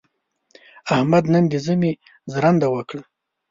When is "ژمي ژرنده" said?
1.65-2.67